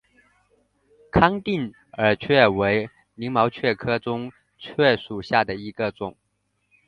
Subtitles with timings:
[1.11, 4.31] 康定耳蕨为鳞毛蕨科耳
[4.73, 6.17] 蕨属下的一个种。